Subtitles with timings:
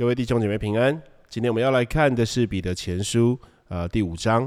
[0.00, 0.98] 各位弟兄姐妹平安。
[1.28, 3.38] 今天我们要来看的是彼得前书
[3.68, 4.44] 啊第五章，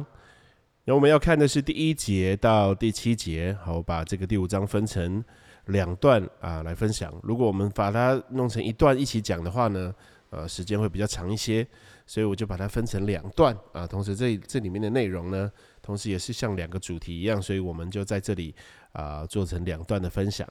[0.84, 3.56] 然后我们要看的是第一节到第七节。
[3.62, 5.24] 好，我把这个第五章分成
[5.68, 7.14] 两段啊来分享。
[7.22, 9.94] 如果我们把它弄成一段一起讲的话呢，
[10.32, 11.64] 呃，时间会比较长一些，
[12.08, 13.86] 所以我就把它分成两段啊。
[13.86, 15.52] 同时，这这里面的内容呢，
[15.84, 18.56] 同时也是像两个主题一样，所以我们就在这里
[18.94, 20.50] 啊做成两段的分享。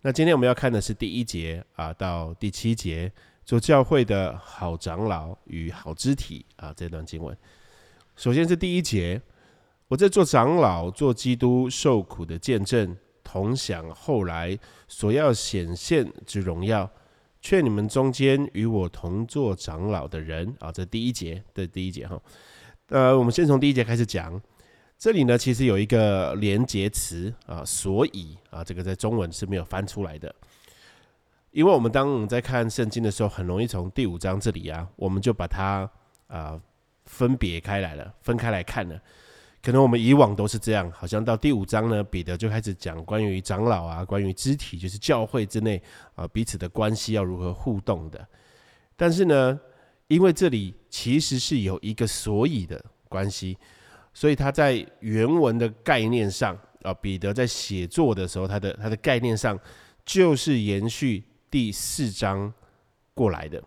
[0.00, 3.12] 那今天我们要看的是第一节啊到第七节。
[3.44, 7.36] 做教会的好长老与好肢体啊，这段经文，
[8.16, 9.20] 首先是第一节，
[9.88, 14.56] 我在做长老，做基督受苦的见证，同享后来
[14.86, 16.88] 所要显现之荣耀，
[17.40, 22.22] 劝你们中间与我同做长老的人啊，这第一节的第一节哈，
[22.88, 24.40] 呃，我们先从第一节开始讲，
[24.96, 30.32] 这里呢其实有一个连结词啊，所以啊，这个在中文是没有翻出来的。
[31.52, 35.88] 因为我们当我们在看圣经的时候，很容易从第五章这里啊，我们就把它
[36.26, 36.58] 啊
[37.04, 38.98] 分别开来了，分开来看了。
[39.62, 45.80] 可能我们以往都是这样，好像到第五章呢，彼得就开始讲关于长老啊，关于肢体，就是教会之内
[46.14, 48.26] 啊彼此的关系要如何互动的。
[48.96, 49.60] 但是呢，
[50.08, 53.58] 因为这里其实是有一个所以的关系，
[54.14, 59.56] 所以他在原文的概念上啊，彼得在写作的时候，他的他的概念上
[60.06, 61.22] 就是延续。
[61.52, 62.50] 第四章
[63.12, 63.62] 过来的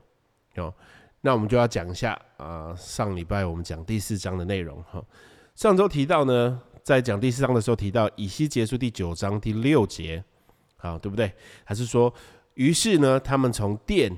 [0.55, 0.73] 哦，
[1.21, 2.73] 那我们就要讲一下啊。
[2.75, 5.05] 上礼拜我们讲第四章的内容哈。
[5.53, 10.23] 上周提到呢，在讲第四章的时候提到以西结束第九章第六节，
[10.77, 11.31] 好对不对？
[11.63, 12.11] 还是说，
[12.55, 14.11] 于是呢，他们从殿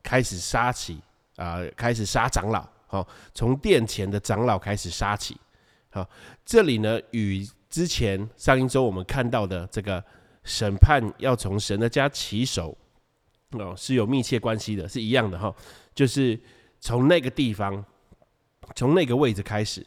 [0.00, 1.00] 开始杀起
[1.34, 3.04] 啊，开始杀长老，好，
[3.34, 5.36] 从殿前的长老开始杀起。
[5.90, 6.08] 好，
[6.44, 10.02] 这里呢，与之前上一周我们看到的这个
[10.44, 12.78] 审判要从神的家起手。
[13.58, 15.54] 哦，是有密切关系的，是一样的哈，
[15.94, 16.38] 就是
[16.80, 17.84] 从那个地方，
[18.74, 19.86] 从那个位置开始，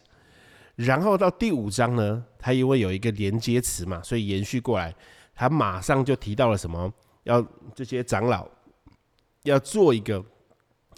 [0.75, 4.93] 然后到第五章呢，它因为有一个连接词嘛，所以延续过来，
[5.33, 6.91] 他马上就提到了什么？
[7.23, 7.45] 要
[7.75, 8.47] 这些长老
[9.43, 10.23] 要做一个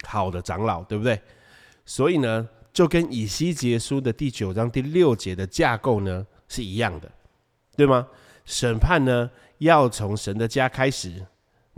[0.04, 1.20] 好的长老，对不对？
[1.84, 7.10] 所以呢，就跟以西结书的第九章第六节的架构呢是一样的，
[7.76, 8.06] 对吗？
[8.44, 11.26] 审判呢要从神的家开始。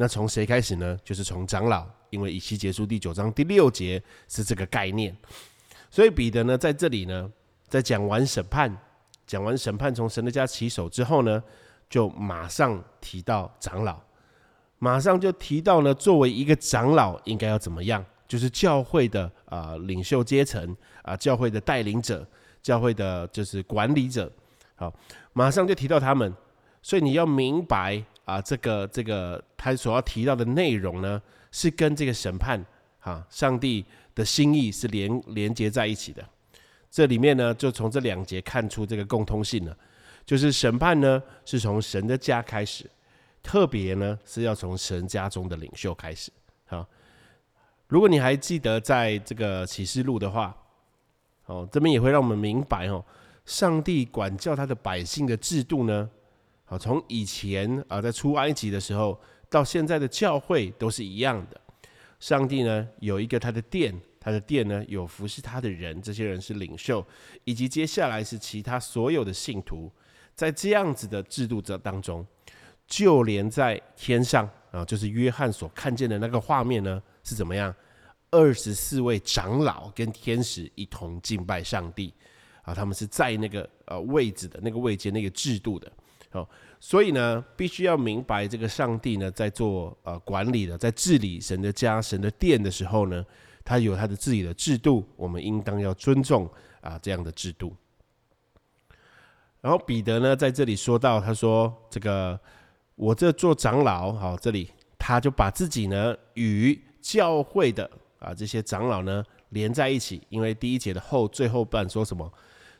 [0.02, 0.98] 那从谁开始呢？
[1.04, 5.16] 就是从长老，因为以西结束第九章第六节是这个概念，
[5.92, 7.30] 所以彼得呢在这里呢，
[7.68, 8.76] 在讲完审判，
[9.28, 11.40] 讲完审判从神的家起手之后呢，
[11.88, 13.96] 就马上提到长老，
[14.80, 22.26] 马上就提到呢，作为一个长老应该要怎么样，就是教会的啊领袖阶层啊，教会的带领者，
[22.60, 24.28] 教会的就是管理者，
[24.74, 24.92] 好，
[25.32, 26.34] 马上就提到他们，
[26.82, 28.04] 所以你要明白。
[28.24, 32.64] 啊，这个这个他所要提到的内容呢，是跟这个审判
[33.00, 33.84] 啊，上帝
[34.14, 36.24] 的心意是连连接在一起的。
[36.88, 39.76] 这里面呢，就从这两节看出这个共通性了，
[40.24, 42.88] 就是审判呢是从神的家开始，
[43.42, 46.30] 特别呢是要从神家中的领袖开始。
[46.66, 46.86] 好，
[47.88, 50.56] 如果你还记得在这个启示录的话，
[51.46, 53.04] 哦，这边也会让我们明白哦，
[53.46, 56.08] 上帝管教他的百姓的制度呢。
[56.72, 61.60] 啊，从以前啊，在出埃及的时候，到现在的教会都是一样的。
[62.18, 67.06] 上帝呢，有一个他的殿，他的殿呢，有服侍他的人，这些人是领袖，
[67.44, 69.92] 以及接下来是其他所有的信徒。
[70.34, 72.26] 在这样子的制度这当中，
[72.86, 77.74] 就连在天上啊，就是约翰所看见的那个画面呢，是怎么样？
[78.30, 82.14] 二十四位长老跟天使一同敬拜上帝
[82.62, 85.92] 啊，他们是在那个呃位置的那个位阶那个制度的。
[86.32, 86.48] 哦，
[86.80, 93.24] 所以呢，必须要明白这个上帝呢，在做呃管理的，在治理神的家、神的殿的时候呢，
[93.62, 96.48] 他有他的自己的制度，我们应当要尊重
[96.80, 97.76] 啊这样的制度。
[99.60, 102.40] 然后彼得呢，在这里说到，他说：“这个
[102.94, 107.88] 我这做长老，好，这里他就把自己呢与教会的
[108.18, 112.32] 啊这些长老呢连在一起，因为第一节的后最后半说什么，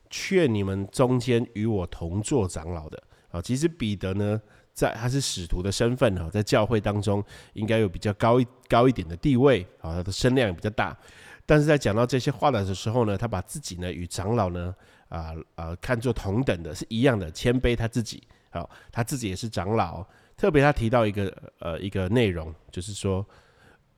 [0.08, 3.00] 劝你们中间与我同做长老的。”
[3.32, 4.40] 啊，其实彼得呢，
[4.73, 7.25] 在他是使徒的身份哈，在教会当中
[7.55, 10.96] 应该有比较高一高一点的地位啊，他的声量也比较大。
[11.44, 14.73] 但是在讲到这些话的时候呢，他把自己呢与长老呢
[15.08, 18.23] 啊啊看作同等的，是一样的谦卑他自己。
[18.50, 20.06] 好，他自己也是长老。
[20.37, 23.26] 特别他提到一个呃一个内容，就是说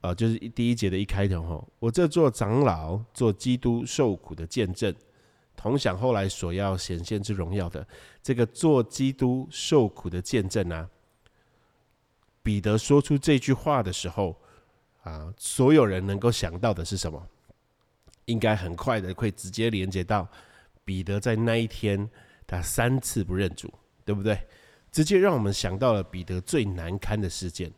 [0.00, 4.94] 呃就是第一节的一开头哈，我这做长老做基督受苦的见证。
[5.56, 7.86] 同享后来所要显现之荣耀的
[8.22, 10.88] 这个做基督受苦的见证啊，
[12.42, 14.36] 彼得说出这句话的时候
[15.02, 17.26] 啊，所有人能够想到的是什么？
[18.26, 20.26] 应该很快的会直接连接到
[20.84, 22.08] 彼得在那一天
[22.46, 23.72] 他三次不认主，
[24.04, 24.38] 对不对？
[24.90, 27.72] 直接让我们想到了彼得最难堪的事件。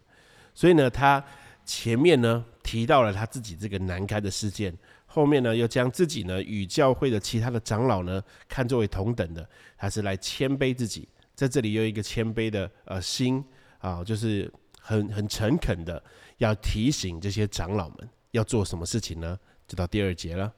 [0.54, 1.24] 所以呢，他
[1.64, 4.76] 前面呢提到了他自己这个难堪的事件，
[5.16, 9.48] 后面呢又将自己呢与教会的其他的长老呢看作为同等的，
[9.78, 13.42] 他是来谦卑自己，在这里有一个谦卑的呃心
[13.78, 16.02] 啊，就是很很诚恳的。
[16.36, 19.38] 要提醒这些长老们要做什么事情呢？
[19.66, 20.52] 就到第二节了。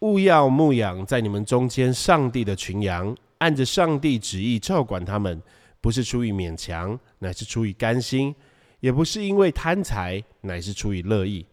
[0.00, 5.40] 勿要牧养在你们中间上帝的群羊，按着上帝旨意照管他们，
[5.80, 8.34] 不是出于勉强，乃是出于甘心；
[8.80, 11.46] 也不是因为贪财，乃是出于乐意。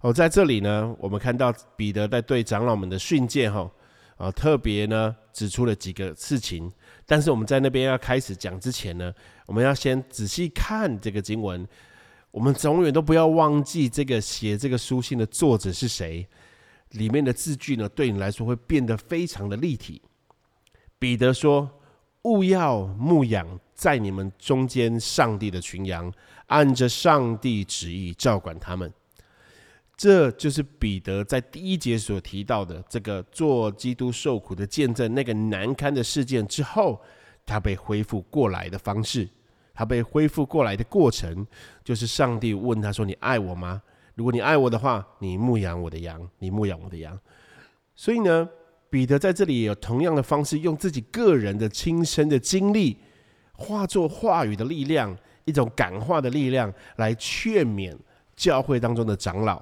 [0.00, 3.70] 哦，在这里呢，我们看到彼得在对长老们的训诫，哈，
[4.16, 6.72] 啊，特别呢指出了几个事情。
[7.04, 9.12] 但是我们在那边要开始讲之前呢，
[9.46, 11.66] 我们要先仔细看这个经文。
[12.30, 16.26] 我们永远都不要忘记这个写这个书信的作者是谁。
[16.90, 20.00] 里面的字句呢，对你来说会变得非常的立体。
[20.98, 21.68] 彼得说
[22.22, 26.12] ：“勿要牧养在你们中间上帝的群羊，
[26.46, 28.92] 按着上帝旨意照管他们。”
[29.98, 37.02] 这就是彼得在第一节所提到的这个做基督受苦的见证那个难堪的事件之后，
[37.44, 39.28] 他被恢复过来的方式，
[39.74, 41.44] 他被恢复过来的过程，
[41.82, 43.82] 就是上帝问他说：“你爱我吗？
[44.14, 47.18] 如果你爱我的话，你牧养我的羊，你牧养我的羊。”
[47.96, 48.48] 所以呢，
[48.88, 52.98] 彼得在这里也有同样的方式，用自己个人的亲身的经历，
[53.52, 57.96] 化作话语的力量，一种感化的力量，来劝勉
[58.36, 59.60] 教会当中的长老。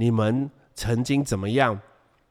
[0.00, 1.78] 你们曾经怎么样？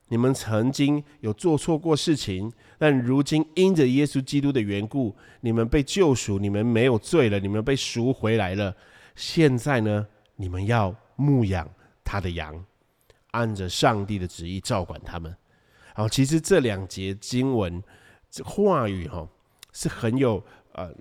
[0.07, 8.75] 你们曾经有做错过事情，但如今因着耶稣基督的缘故，你们被救赎，你们没有罪了，你们被赎回来了。
[9.15, 11.69] 现在呢，你们要牧养
[12.03, 12.65] 他的羊，
[13.33, 15.31] 按着上帝的旨意照管他们。
[15.93, 17.83] 好，其实这两节经文
[18.31, 19.29] 这话语哈
[19.73, 20.91] 是很有呃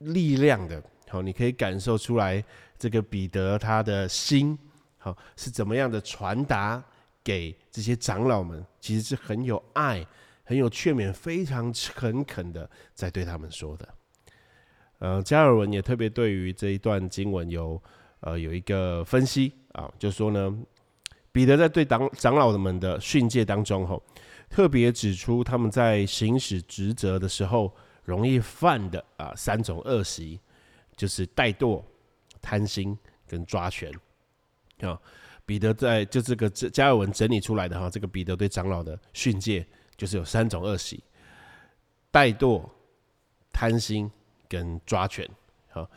[0.00, 0.82] 力量的。
[1.08, 2.44] 好，你可以感受出来
[2.78, 4.58] 这个彼得他的心。
[5.04, 6.80] 好，是怎么样的传达
[7.24, 8.64] 给这些长老们？
[8.80, 10.06] 其实是很有爱、
[10.44, 13.88] 很有劝勉、非常诚恳的在对他们说的。
[15.00, 17.82] 呃，加尔文也特别对于这一段经文有
[18.20, 20.56] 呃有一个分析啊，就说呢，
[21.32, 24.00] 彼得在对长长老们的训诫当中，吼，
[24.48, 30.38] 特别指出他们在行使职责的时候容易犯的啊三种恶习，
[30.96, 31.82] 就是怠惰、
[32.40, 32.96] 贪心
[33.26, 33.92] 跟抓权。
[34.82, 34.98] 啊，
[35.46, 41.02] 彼得在就这个加尔文整理出来的哈，这个彼得对长老的训诫就是有三种恶习：
[42.12, 42.62] 怠惰、
[43.52, 44.10] 贪心
[44.48, 45.28] 跟抓权。
[45.70, 45.88] 好，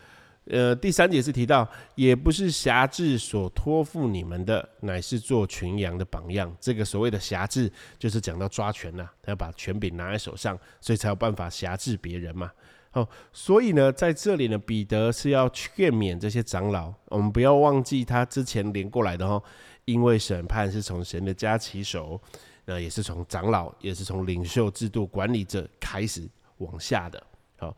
[0.46, 6.56] 呃，第三节是提到，也不是辖制所托付你们的，乃是做群羊的榜样。
[6.60, 12.52] 这个所谓的辖制，就是讲到抓权呐，他要把权柄拿在手上，所以才有办法辖制别人嘛。
[12.95, 19.44] 哦，所以呢，在这里呢，彼得是要劝勉这些长老，我们不要忘记他之前连过来的哦，
[19.83, 22.19] 因为审判是从神的家起手，
[22.64, 26.25] 那也是从长老，也是从领袖制度管理者开始
[26.59, 27.21] 往下的。
[27.57, 27.75] 好，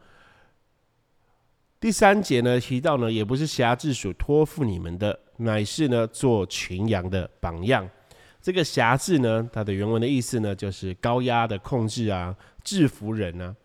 [1.80, 7.90] 第三节呢提到呢，也不是辖制所托付你们的，乃是呢做群羊的榜样。
[8.40, 13.56] 这个辖制呢，它的原文的意思呢，就是高压的控制啊，制服人啊。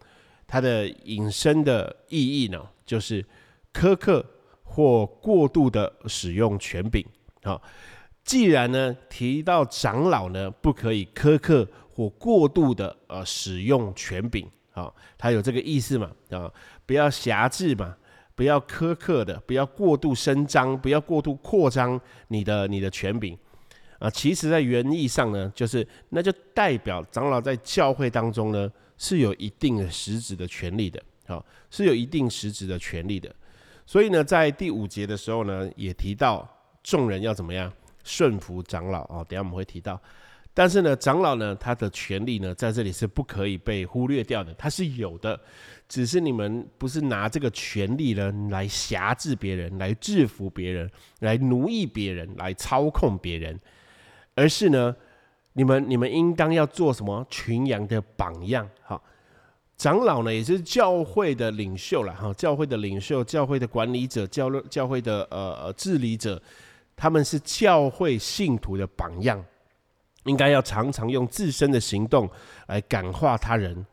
[0.52, 3.24] 它的引申的意义呢，就是
[3.72, 4.22] 苛刻
[4.62, 7.02] 或过度的使用权柄。
[7.42, 7.62] 好，
[8.22, 16.10] 既然呢提到长老呢不可以苛刻或过度的呃使用权柄，好，它有这个意思嘛？
[16.28, 16.52] 啊，
[16.84, 17.96] 不要狭制嘛，
[18.34, 23.34] 不要苛刻的，不要过度伸张，不要过度扩张你的你的权柄
[23.98, 24.10] 啊。
[24.10, 28.70] 其实，在原意上呢，就是那就代表长老在教会当中呢。
[29.02, 33.34] 是有一定的实质的权利的，好，是有一定实质的权利的。
[33.84, 36.48] 所以呢，在第五节的时候呢，也提到
[36.84, 37.70] 众人要怎么样
[38.04, 39.24] 顺服长老啊。
[39.24, 40.00] 等下我们会提到，
[40.54, 45.40] 但是呢，长老呢，他的权利呢，在这里是不可以被忽略掉的，他是有的，
[45.88, 53.58] 只是你们不是拿这个权利呢来辖制别人，来制服别人，来奴役别人，来操控别人，
[54.36, 54.94] 而是呢。
[55.54, 58.68] 你们你们应当要做什么群羊的榜样？
[58.82, 59.00] 哈，
[59.76, 66.40] 长老呢也是教会的领袖了哈，教会的领袖、教会的管理者、教教会的呃呃治理者，
[66.96, 69.44] 他们是教会信徒的榜样，
[70.24, 72.28] 应该要常常用自身的行动
[72.68, 73.84] 来感化他人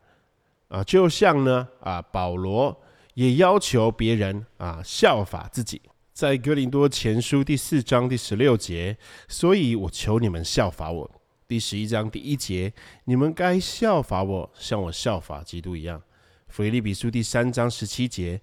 [0.68, 2.74] 啊，就像呢啊保罗
[3.14, 5.82] 也要求别人啊效法自己。
[6.12, 8.96] 在哥林多前书第四章第十六节，
[9.28, 11.10] 所以我求你们效法我。
[11.50, 12.72] 第十一章第一节，
[13.06, 16.00] 你们该效法我，像我效法基督一样。
[16.46, 18.40] 腓利比书第三章十七节，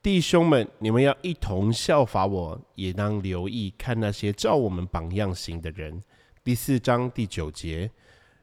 [0.00, 6.00] 弟兄们，你们要一同效法我，也当留意看那些照我们榜样行的人。
[6.44, 7.90] 第四章第九节，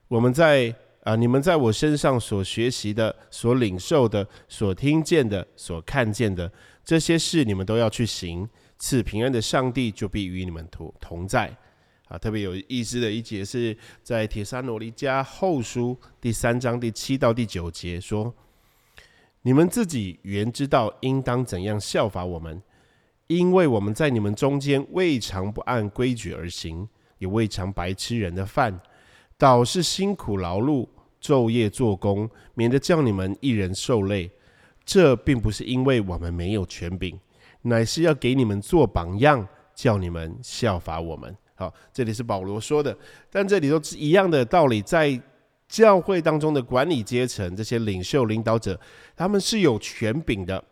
[0.10, 0.76] 我们在
[1.06, 6.52] 啊，你们在我身上所学习的、所领受的、所听见的、所看见的
[6.84, 8.46] 这些事，你们都要去行。
[8.78, 11.56] 赐平安的上帝就必与你们同同在
[12.12, 12.18] 啊！
[12.18, 18.34] 特别有意思的一节是在铁山罗尼加后书第三章第七到第九节说
[19.44, 22.62] ：“你们自己原知道应当怎样效法我们，
[23.28, 26.86] 因为我们在你们中间未尝不按规矩而行，
[27.18, 28.78] 也未尝白吃人的饭，
[29.38, 30.90] 倒是辛苦劳碌，
[31.22, 34.30] 昼夜做工，免得叫你们一人受累。
[34.84, 37.18] 这并不是因为我们没有权柄。”
[37.64, 41.38] 乃是要给你们做榜样，叫你们效法我们。
[41.62, 42.98] 好，这里是保罗说的，
[43.30, 44.82] 但这里都是一样的道理。
[44.82, 45.22] 在
[45.70, 48.76] 教会当中的管理阶层，这些领袖、领导者，
[49.16, 50.64] 他们是有权柄的，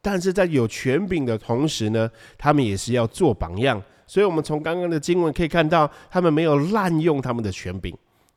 [0.00, 3.82] 但是在有权柄的同时呢，他们也是要做榜样。
[4.06, 7.92] 所以，我们从刚刚的经文可以看到，他们没有滥用他们的权柄。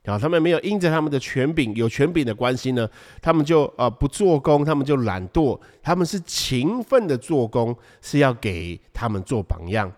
[0.05, 2.89] 啊，他们没有因着他们的权柄有权柄的关系呢，
[3.21, 9.91] 他们就呃不做工，他们就懒惰，他们是勤奋的做工，是要给他们做榜样。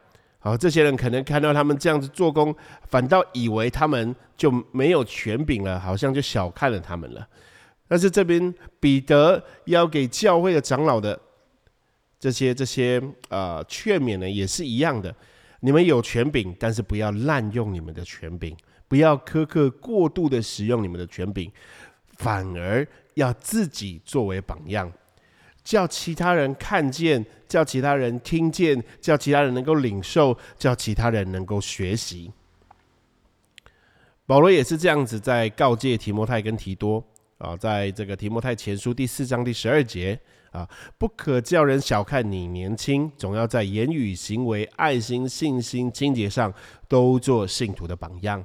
[0.44, 2.54] 好，这些人可能看到他们这样子做工，
[2.90, 7.26] 反倒以为他们就没有权柄了，好像就小看了他们了。
[7.88, 11.18] 但是这边彼得要给教会的长老的
[12.20, 15.16] 这些这些呃劝勉呢，也是一样的。
[15.60, 18.58] 你们有权柄，但是不要滥用你们的权柄。
[18.88, 21.50] 不要苛刻过度的使用你们的权柄，
[22.18, 24.92] 反而要自己作为榜样，
[25.64, 32.32] 叫其他人看见，叫其他人听见，叫其他人能够领受，叫其他人能够学习。
[34.26, 37.04] 保罗也是这样子在告诫提摩太跟提多
[37.38, 40.18] 啊，在这个提摩太前书第四章第十二节
[40.52, 46.54] 啊，不可叫人小看你年轻，总要在言语、行为、爱心、信心、清洁上
[46.88, 48.44] 都做信徒的榜样。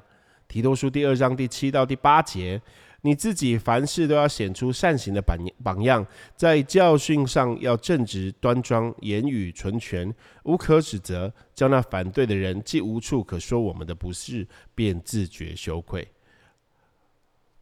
[0.49, 2.61] 提多书第二章第七到第八节，
[3.07, 14.45] 你自己凡事都要显出善行的榜榜样，在教训上要正直端庄，言语纯全，无可指责，叫那反对的人既无处可说我们的不是，
[14.75, 16.09] 便自觉羞愧。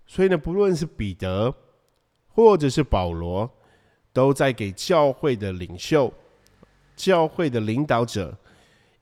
[0.07, 1.55] 所以呢，不论是彼得
[2.29, 3.51] 或者是保罗，
[4.13, 6.11] 都在给教会的领袖、
[6.97, 8.35] 教会的领导者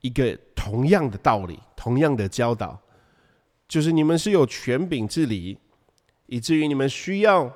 [0.01, 2.77] 一个同样的道理，同样的教导。
[3.65, 5.57] 就是你们是有权柄治理，
[6.33, 7.47] 以至于你们需要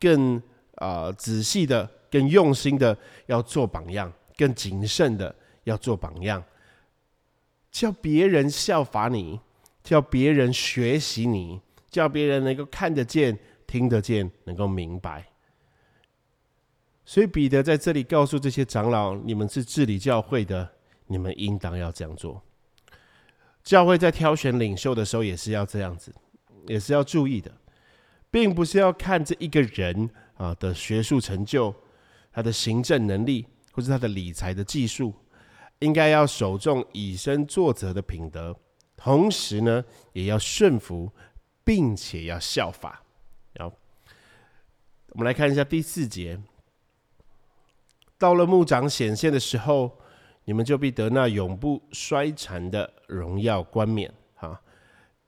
[0.00, 0.42] 更
[0.76, 2.96] 啊仔细的、更用心的
[3.26, 6.42] 要做榜样，更谨慎的要做榜样，
[7.70, 9.38] 叫别人效法你，
[9.84, 15.26] 叫别人学习你，叫别人能够看得见、听得见、能够明白。
[17.04, 20.66] 所以彼得在这里告诉这些长老：你们是治理教会的，
[21.06, 22.42] 你们应当要这样做。
[23.62, 26.10] 教会在挑选领袖的时候也是要这样子，
[26.66, 27.52] 也是要注意的，
[28.36, 31.74] 并不是要看这一个人啊的学术成就、
[32.30, 35.10] 他的行政能力或是他的理财的技术，
[35.78, 38.54] 应该要首重以身作则的品德，
[38.94, 41.10] 同时呢也要顺服，
[41.64, 43.02] 并且要效法。
[43.54, 43.74] 然后
[45.12, 46.38] 我们来看一下第四节，
[48.18, 49.98] 到了牧长显现的时候。
[50.48, 54.14] 你们就必得那永不衰残的荣耀冠冕。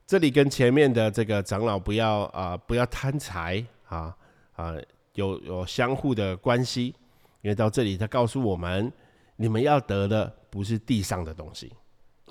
[0.08, 4.16] 这里跟前面的这个长老不要啊，不要贪财啊
[4.56, 4.74] 啊，
[5.12, 6.94] 有有相互的关系。
[7.42, 8.90] 因为到这里，他告诉我们，
[9.36, 11.70] 你们要得的不是地上的东西，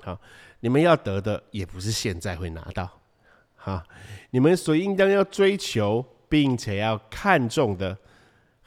[0.02, 0.20] 好，
[0.58, 2.90] 你们要得的也不是现在会拿到，
[3.54, 3.86] 哈，
[4.30, 7.96] 你们所应当要追求并且要看重的，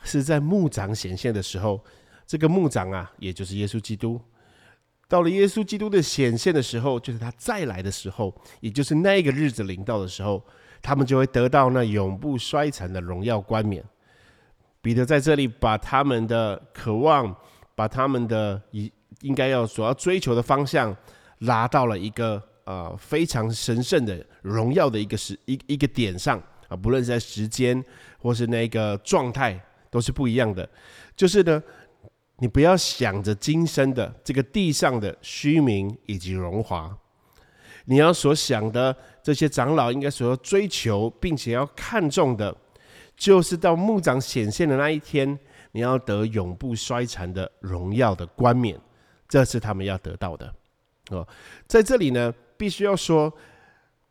[0.04, 1.84] 是在牧长显现的时候。
[2.26, 4.18] 这个牧长啊，也就是耶稣基督，
[5.12, 10.42] 到了耶稣基督的显现的时候，就是他再来的时候，也就是那个日子临到的时候，
[10.82, 13.84] 他们就会得到那永不衰残的荣耀冠冕。
[14.82, 17.36] 彼得在这里把他们的渴望，
[17.76, 18.90] 把他们的应
[19.20, 20.96] 应该要所要追求的方向，
[21.40, 27.84] 拉到了一个呃非常神圣的荣耀的一个时一一个点上啊，不论是在时间
[28.18, 30.66] 或是那个状态，都是不一样的。
[31.18, 31.62] 就是呢。
[32.42, 36.92] 你不要想着今生的这个地上的虚名以及荣华，
[37.86, 42.56] 你要所想的这些长老应该所要追求并且要看重的，
[43.16, 45.38] 就是到牧长显现的那一天，
[45.74, 48.76] 你要得永不衰残的荣耀的冠冕，
[49.30, 50.52] 这是他们要得到的。
[51.12, 51.28] 哦，
[51.68, 53.32] 在这里呢，必须要说，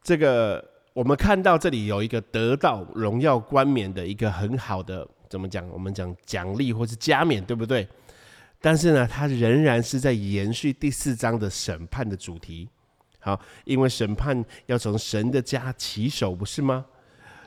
[0.04, 5.68] 这个我们看到这里有一个得到荣耀冠冕的一个很好的，怎么讲？
[5.70, 7.88] 我们讲奖励或是加冕，对不对？
[8.60, 12.68] 但是呢，它仍然是在延续第四章的审判的主题。
[13.18, 16.84] 好，因为审判要从神的家起手，不是吗？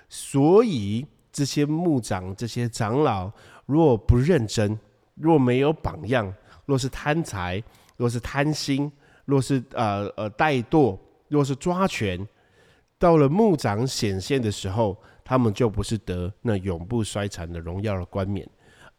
[0.09, 3.31] 所以这些牧长、这些长老，
[3.65, 4.79] 若不认真，
[5.15, 6.33] 若没有榜样，
[6.65, 7.63] 若是贪财，
[7.97, 8.91] 若是贪心。
[9.25, 12.27] 若是呃呃怠惰，若是抓权，
[12.99, 18.45] 到了牧长显现的时候，他们就不是得那永不衰残的荣耀的冠冕，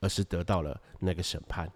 [0.01, 1.71] 而是得到了那个审判。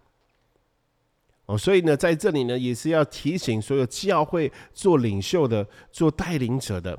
[1.48, 6.98] 哦，所以呢，在这里呢，也是要提醒所有教会做领袖的、做带领者的，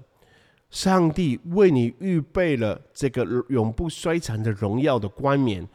[0.72, 5.68] 上帝为你预备了这个永不衰残的荣耀的冠冕。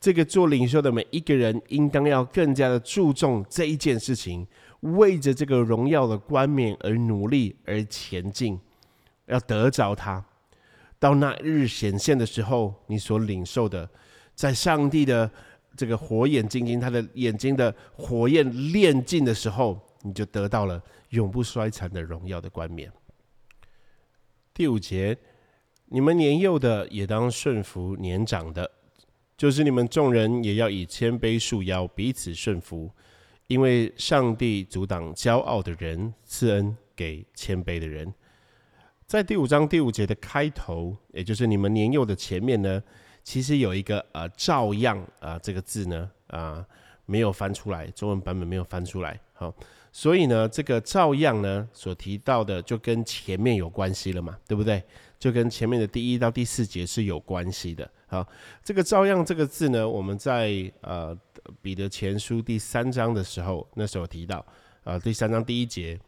[0.00, 4.44] 这个做领袖的每一个人，应当要更加的注重这一件事情。
[4.80, 8.58] 为着这个荣耀的冠冕而努力而前进，
[9.26, 10.24] 要得着它。
[10.98, 13.88] 到那日显现的时候，你所领受的，
[14.34, 15.30] 在上帝的
[15.76, 22.92] 这个火眼金睛，他的眼睛的火焰炼尽的时候，你就得到了永不衰残的荣耀的冠冕。
[24.52, 25.16] 第五节，
[25.86, 28.70] 你们年幼的也当顺服年长的，
[29.36, 32.90] 就是你们众人也要以谦卑束腰，彼此顺服。
[33.46, 38.14] 因为上帝阻挡骄傲的人，赐恩给谦卑的人。
[39.06, 42.80] 在第五章第五节的开头，也就是你们年幼的前面呢，
[43.22, 46.64] 其实有一个呃“照样”啊这个字呢啊
[47.06, 49.20] 没有翻出来，中文版本没有翻出来。
[49.32, 49.54] 好，
[49.92, 54.82] 所以呢，这个“照样”呢所提到的就跟前面有关系了嘛，对不对？
[55.18, 57.90] 就跟前面的第一到第四节是有关系的。
[58.06, 58.26] 好，
[58.64, 61.16] 这个“照样”这个字呢，我们在呃。
[61.62, 64.44] 彼得前书第三章的时候，那时候提到，
[64.84, 65.98] 啊，第三章第一节，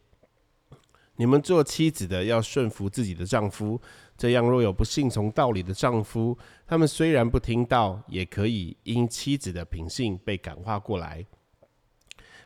[1.23, 3.81] 你们做妻子的要顺服自己的丈夫，
[4.19, 11.25] 这样若有不信从道理的丈夫，他们虽然不听道，也可以因妻子的品性被感化过来。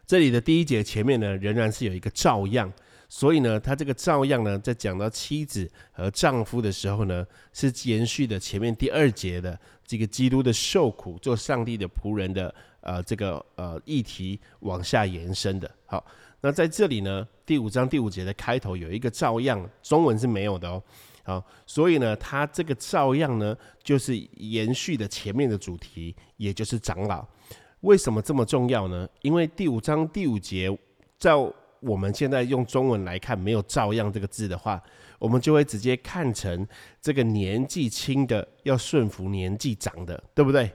[0.06, 2.70] 这里的第一节前面呢，仍然是有一个照样，
[3.08, 12.54] 所以呢，他这个照样呢，在讲到妻子和丈夫的时候呢，是延续的前面第二节的这个基督的受苦，做上帝的仆人的。
[12.82, 15.68] 呃，这个呃议题往下延伸的。
[15.86, 16.06] 好，
[16.40, 20.82] 那在这里呢，第五章第五节的开头有一个照样，中文是没有的哦。
[21.24, 27.26] 好，所以呢，它这个照样呢，就是延续的前面的主题，也就是长老。
[27.80, 29.08] 为什么这么重要呢？
[29.22, 30.70] 因为第五章第五节，
[31.18, 31.32] 在
[31.80, 34.80] 我们现在用中文来看，没有“照样”这个字的话，
[35.18, 36.66] 我们就会直接看成
[37.02, 40.70] 这个年纪轻的要顺服年纪长的，对不对？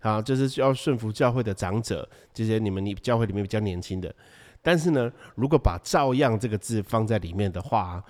[0.00, 4.14] 啊，就是要顺服教会的长者，这些你们你教会里面比较年轻的。
[4.66, 8.02] 但是呢，如果把“照样”这个字放在里面的话，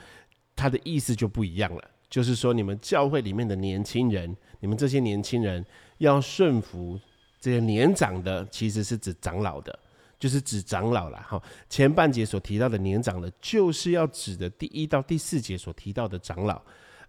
[0.54, 1.84] 它的意思就不一样了。
[2.08, 5.62] 就是说，你们教会里面的年轻人，你们这些年轻人
[5.98, 6.98] 要顺服
[7.38, 9.78] 这些年长的，其实是指长老的，
[10.18, 11.22] 就是指长老了。
[11.28, 16.62] 哈，前半节所提到的年长的，就是要指的第一到第四节所提到的长老，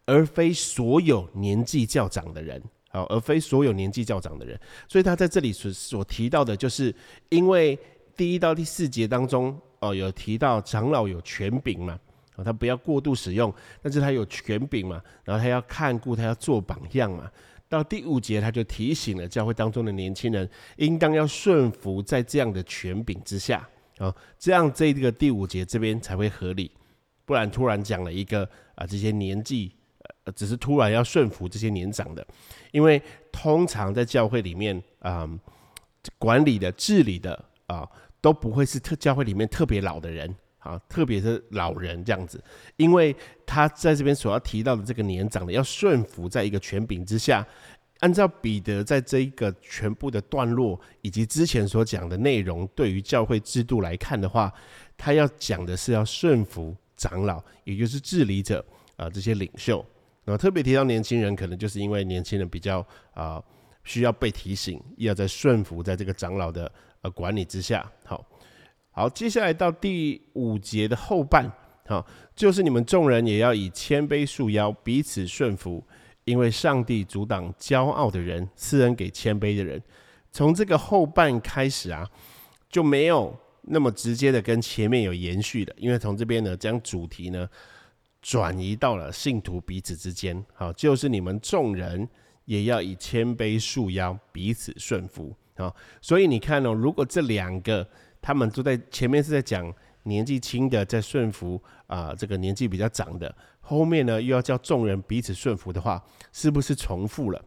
[0.05, 2.61] 而非所有年纪较长的人。
[2.89, 6.93] 好，而非所有年纪较长的人，所以他在这里所所提到的，就是
[7.29, 7.79] 因为
[8.17, 11.97] 第一到第四节当中，哦，有提到长老有权柄嘛，
[12.35, 17.31] 哦，他不要过度使用，但是他有权柄嘛，然后他要看顾，他要做榜样嘛。
[17.69, 23.65] 到第五节，他就提醒了教会当中的年轻人，应当要顺服在这样的权柄之下，
[23.99, 26.71] 啊，这样这个第五节这边才会合理，
[27.23, 29.71] 不然突然讲了一个啊，这些年纪。
[30.35, 32.25] 只是突然要顺服这些年长的，
[32.71, 33.01] 因为
[33.31, 35.25] 通常在教会里面啊，
[36.17, 37.89] 管理的、治理的啊，
[38.21, 42.43] 都不会是特教会里面特别老的人啊，特别是老人这样子，
[42.75, 47.45] 因为他在这边所要提到的这个年长的要顺服在一个权柄之下。
[48.01, 54.53] 按照彼得在这一个全部的段落以及之前所讲的内容，对于教会制度来看的话，
[54.95, 58.63] 他要讲的是要顺服长老，也就是治理者
[58.97, 59.83] 啊，这些领袖。
[60.23, 63.43] 那特别提到年轻人，可能就是因为年轻人比较啊
[63.83, 67.91] 需要被提醒，要在顺服在这个长老的呃管理之下。
[68.97, 71.47] 好，接下来到第五节的后半，
[71.85, 72.03] 好，
[72.35, 75.85] 就是你们众人也要以谦卑束腰，彼此顺服，
[76.23, 79.79] 因为上帝阻挡骄傲的人，赐恩给谦卑的人。
[80.31, 82.09] 从这个后半开始啊，
[82.71, 87.47] 就没有那么直接的跟前面有延续的，因为从这边呢，将主题呢。
[88.19, 92.09] 转移到了信徒彼此之间，好，就是你们众人
[92.45, 97.87] 也要以谦卑束腰，彼此顺服，好，所以你看哦，如果这两个
[98.27, 107.41] 他们都在前面是在讲年纪轻的在顺服啊，这个年纪比较长的，后面呢又要叫众人彼此顺服的话，是不是重复了？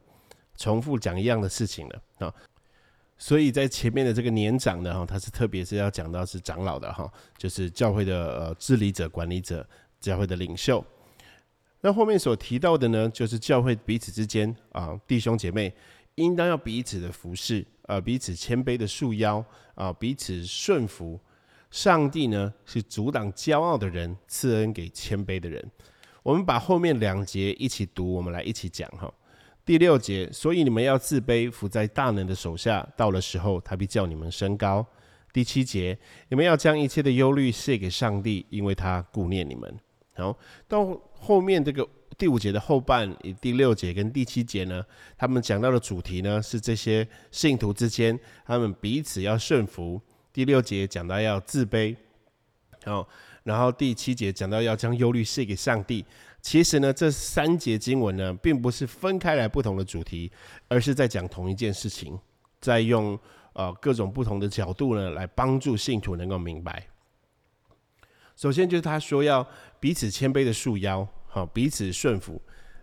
[0.56, 2.34] 重复讲一样的事情了啊？
[3.18, 9.68] 所以在前面的这个年长的哈，他是特别是要讲到是长老的哈，就是教会的呃治理者、管理者、
[10.00, 10.82] 教会的领袖。
[11.82, 15.74] 那后面所提到的呢，就是教会彼此之间啊，弟兄姐妹
[16.14, 21.18] 应当要彼此的服侍，呃，彼此谦卑的束腰啊，彼此顺服。
[21.72, 25.60] 上帝呢是阻挡骄傲的人，赐恩给谦卑的人。
[26.22, 29.12] 我们把后面两节一起读，我们来一起讲哈。
[29.64, 34.86] 第六节，所以你们要自卑，伏在大能的手下，到了时候，他必叫你们升高。
[35.32, 35.98] 第七节，
[36.28, 39.76] 你们要将一切的忧虑卸给上帝，因为他顾念你们。
[40.14, 40.36] 好，
[40.68, 41.88] 到后面这个
[42.20, 44.84] 第五节的后半，第六节跟第七节呢，
[45.16, 49.98] 他们讲到的主题呢是这些信徒之间，他们彼此要顺服。
[50.30, 51.96] 第六节讲到要自卑，
[52.84, 53.08] 好，
[53.44, 56.04] 然后第七节讲到要将忧虑卸给上帝。
[56.42, 60.30] 其实呢，这三节经文呢，并不是分开来不同的主题，
[60.68, 62.18] 而是在讲同一件事情，
[62.60, 63.18] 在用
[63.54, 66.86] 呃各种不同的角度呢，来帮助信徒能够明白。
[68.36, 69.46] 首先就是他说要
[69.80, 72.40] 彼此谦卑的束腰，好，彼此顺服。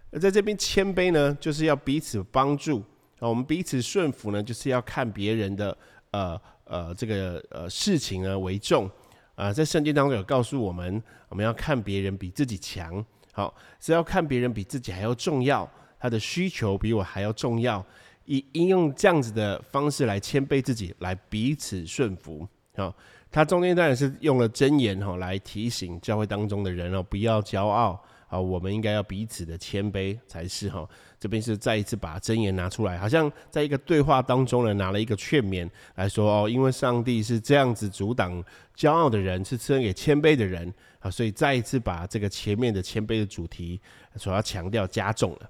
[0.10, 2.80] 而在这边谦卑呢，就是要彼此帮助
[3.20, 3.28] 啊。
[3.28, 5.78] 我们彼此顺服呢，就是要看别人的
[6.12, 8.90] 呃呃这个呃事情呢为重
[9.36, 9.52] 啊。
[9.52, 13.06] 在圣经当中有告诉我们，我们要看别人比自己强。
[13.34, 17.86] 好，是要看别人比自己还要重要，他的需求比我还要重要，
[18.26, 22.48] 以应用这样子的方式来谦卑自己，来彼此顺服。
[22.78, 22.96] 好，
[23.30, 30.88] 他中间当然是用了真言哈，来提醒教会当中的人哦，不要骄傲啊，我们应该要彼此的谦卑才是哈。
[31.20, 38.44] 这边是再一次把真言拿出来，好像在一个对话当中呢，拿了一个劝勉来说哦，因为上帝是这样子阻挡
[38.76, 40.72] 骄傲的人，是赐恩给谦卑的人。
[41.00, 43.80] 啊，所以再一次把这个前面的谦卑的主题
[44.16, 45.50] 所要强调加重了。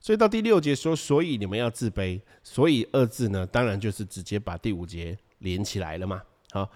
[0.00, 2.20] 所以到第六节说，所以你们要自卑。
[2.42, 6.20] 所以二字呢，当然就是直接把第五节连起来了嘛。
[6.50, 6.68] 好，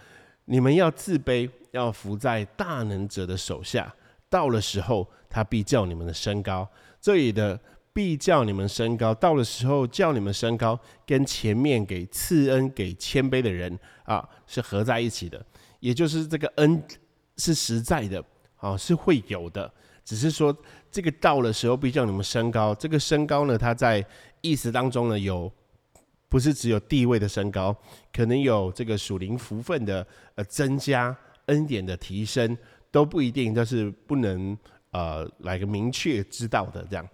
[0.44, 3.92] 你们要自卑，要服在大能者的手下。
[4.30, 6.68] 到了时候，他必叫你们的升高。
[7.00, 7.58] 这里的
[7.92, 15.44] 必叫你们升高，到了时候叫你们升高，跟前面给赐恩给谦卑的人啊是合在一起的，
[15.80, 16.82] 也就是这个恩。
[17.40, 18.20] 是实在的，
[18.56, 19.72] 啊，是会有的。
[20.04, 20.52] 只是说
[20.90, 22.74] 这个到了时候，必叫你们升高。
[22.74, 24.04] 这个升高呢，它在
[24.40, 25.48] 意思当中呢，有
[26.28, 27.72] 不是只有地位的升高，
[28.12, 32.58] 可能有这个属灵福分的呃增加，恩典的提升
[32.90, 34.56] 都不一定，就是不能
[34.90, 37.08] 呃来个明确知道的这样。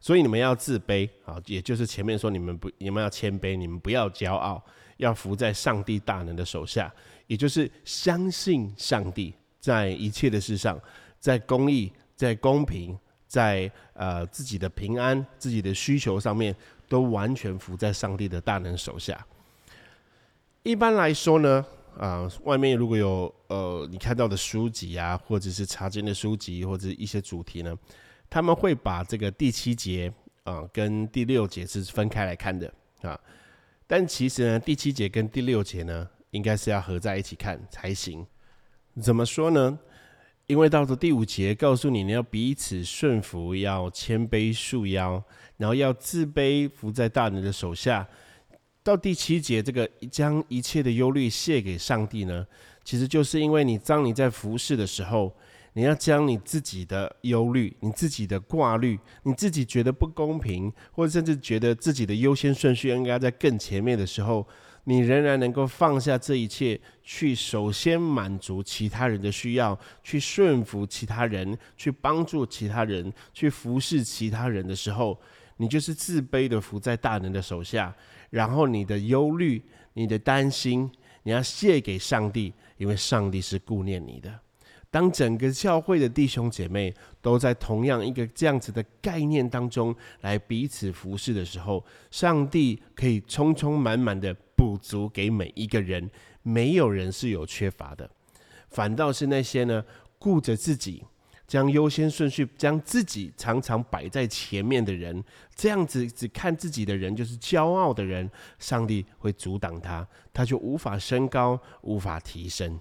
[0.00, 4.62] 所以你们要自卑啊，也就是前面说你们不，你们要谦卑，你们不要骄傲，
[4.98, 6.92] 要服在上帝大能的手下，
[7.26, 9.34] 也就是相信上帝。
[9.60, 10.78] 在一切的事上，
[11.18, 12.94] 在公义、在公平、
[13.26, 16.54] 在呃自己的平安、自己的需求上面，
[16.86, 19.26] 都完全服在上帝的大能手下。
[20.64, 21.64] 一般来说呢，
[21.98, 27.72] 啊，外面如果有呃你看到的书籍啊，或者是查经的书籍，或者一些主题呢，
[28.28, 30.12] 他们会把这个第七节
[30.42, 33.18] 啊跟第六节是分开来看的啊。
[33.86, 38.26] 但其实呢，第七节跟第六节呢，应该是要合在一起看才行。
[39.00, 39.78] 怎么说呢？
[40.46, 45.22] 因为到了第五节，告诉你你要彼此顺服，要谦卑束腰，
[45.56, 48.06] 然后要自卑服在大人的手下。
[48.82, 52.46] 到第七节，这个将一切的忧虑卸给上帝呢，
[52.84, 55.34] 其实就是因为你当你在服侍的时候，
[55.72, 64.46] 你要将你自己的忧虑、你自己的挂虑、你自己觉得不公平，或者甚至觉得自己的优先顺序应该在更前面的时候。
[64.86, 75.18] 你仍然能够放下这一切，去首先满足其他人的需要，去顺服其他人，去帮助其他人，去服侍其他人的时候，
[75.56, 77.96] 你就是自卑的服在大人的手下。
[78.28, 80.90] 然后你的忧虑、你的担心，
[81.22, 82.52] 你要卸给上帝，
[82.84, 84.30] 因为上帝是顾念你的。
[84.90, 96.08] 当整个教会的弟兄姐妹都在同样一个这样子的概念当中来彼此服侍的时候，上帝可以充充满满的补足给每一个人，
[96.42, 98.08] 没有人是有缺乏的。
[98.68, 99.82] 反倒是那些呢
[100.18, 101.02] 顾着自己，
[101.46, 105.22] 将优先顺序将自己常常摆在前面的人，
[105.54, 112.80] 这样子只看自己的人就是骄傲的人，上帝会阻挡他，他就无法升高，无法提升。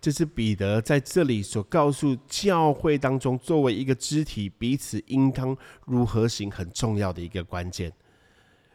[0.00, 5.56] 这是彼得在这里所告诉教会当中，作为一个肢体，彼此应当
[5.86, 7.92] 如何行很重要的一个关键。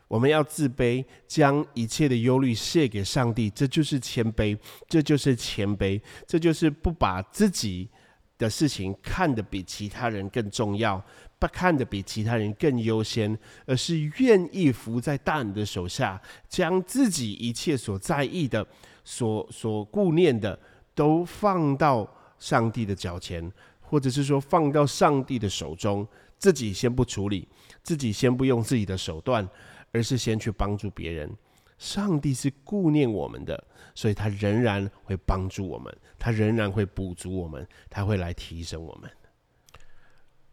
[0.07, 4.57] 我们要自卑，将一切的忧虑卸给上帝，这就是谦卑，
[4.87, 7.89] 这就是谦卑，这就是不把自己
[8.37, 11.03] 的事情看得比其他人更重要，
[11.39, 18.65] 不看得比其他人更优先，而是愿意服在大人的手下，将自己一切所在意的、
[19.03, 20.57] 所所顾念的，
[20.93, 22.07] 都放到
[22.39, 27.47] 上帝的脚前，或者是说放到上帝的手中，自己先不处理，
[27.81, 29.47] 自己先不用自己的手段。
[29.93, 31.31] 而是先去帮助别人，
[31.77, 33.63] 上帝是顾念我们的，
[33.93, 39.09] 所以他仍然会帮助我们，他仍然会补足我们，他会来提升我们。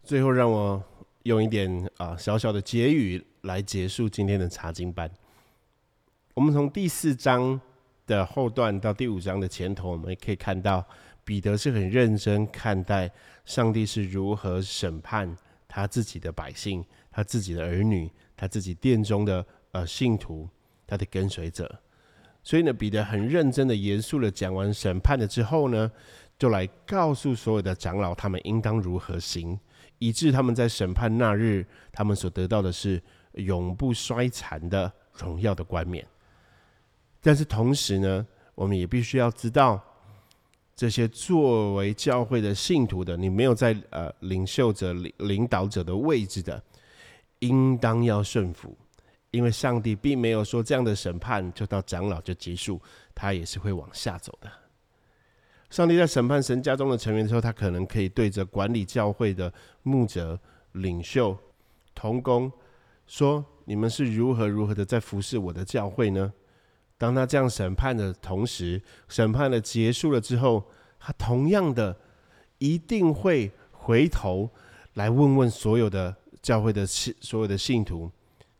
[0.03, 0.83] 最后，让我
[1.23, 5.09] 用一点啊小小的结语来结束今天的查经班。
[6.33, 7.59] 我们从第四章
[8.05, 10.85] 的后段到第五章的前头，我们也可以看到
[11.23, 13.11] 彼得是很认真看待
[13.45, 15.35] 上帝是如何审判
[15.67, 18.11] 他自己的百姓，他自己的儿女。
[18.37, 20.45] 他自己殿中的呃信徒，
[20.87, 21.79] 他的跟随者，
[22.43, 25.91] 所以呢，彼得很认真的、严肃的讲完审判了之后呢，
[26.37, 29.59] 就来告诉所有的长老，他们应当如何行，
[29.99, 33.01] 以致他们在审判那日，他们所得到的是
[33.33, 36.05] 永不衰残的荣耀的冠冕。
[37.21, 39.83] 但是同时呢，我们也必须要知道，
[40.75, 46.61] 这些作为教会的信徒的，你没有在呃领袖者、领领导者的位置的。
[47.39, 48.75] 应当要顺服，
[49.35, 52.81] 因为上帝并没有说这样的审判就到长老就结束，
[53.13, 54.49] 他也是会往下走的。
[55.69, 60.39] 上帝在审判神家中的成员的时候，他可能可以对着管理教会的牧者、
[60.71, 61.37] 领袖、
[61.93, 62.49] 同工
[63.07, 66.31] 说：“你们是如何如何的在服侍我的教会呢？”
[66.97, 70.63] 当他这样审判的同时，审判的结束了之后，
[70.97, 71.97] 他同样的
[72.59, 74.49] 一定会回头
[74.93, 76.15] 来问问所有的。
[76.45, 78.07] 教会的信所有的信徒，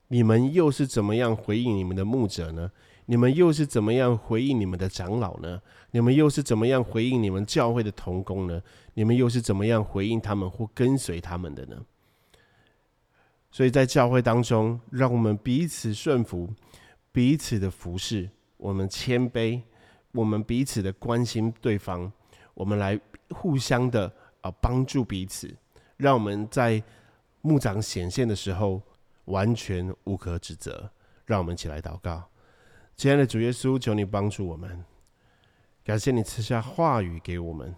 [0.08, 2.72] 你们又是怎么样回应你们的牧者呢？
[3.08, 5.62] 你们又是怎么样回应你们的长老呢？
[5.92, 8.62] 你们又是怎么样回应你们教会的同工呢？
[8.94, 11.78] 你们又是怎么样回应他们或跟随他们的呢？
[13.52, 16.50] 所以在教会当中，让我们彼此顺服，
[17.12, 19.62] 彼此的服侍，我们谦卑，
[20.12, 22.12] 我们彼此的关心对方，
[22.54, 25.56] 我们来互相的啊帮助彼此，
[25.98, 26.84] 让我们在。
[27.48, 28.82] 牧长显现的时候，
[29.26, 30.92] 完全无可指责。
[31.26, 32.30] 让我们一起来祷告，
[32.96, 34.84] 亲爱的主耶稣，求你帮助我们。
[35.84, 37.76] 感谢你赐下话语给我们，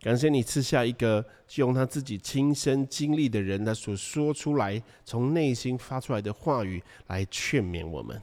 [0.00, 1.24] 感谢你赐下一个
[1.56, 8.20] 用他自己亲身经历的人，他所说出来、从内心发出来的话语来劝勉我们。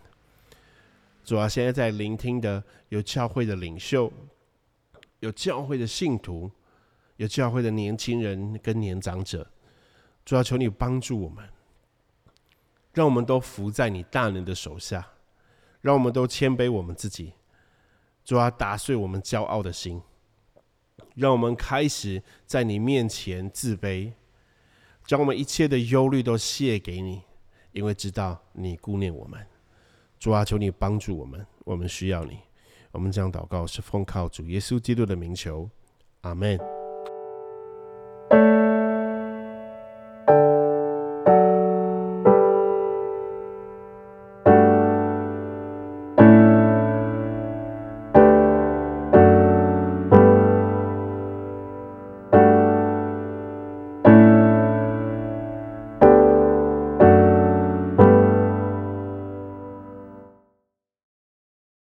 [1.24, 4.12] 主啊，现在在聆听的有教会的领袖，
[5.20, 6.50] 有教会的信徒，
[7.18, 9.48] 有教会的年轻人跟年长者。
[10.24, 11.44] 主要求你帮助我们，
[12.98, 15.08] 让我们都服在你大能的手下，
[15.82, 17.34] 让我们都谦卑我们自己，
[18.26, 20.02] 主要打碎我们骄傲的心，
[21.14, 24.14] 让我们开始在你面前自卑，
[25.06, 27.22] 将我们一切的忧虑都卸给你，
[27.72, 29.46] 因为知道你顾念我们。
[30.18, 32.40] 主啊，求你帮助我们，我们需要你。
[32.92, 35.70] 我们将祷告是奉靠主耶稣基督的名求，
[36.22, 36.60] 阿门。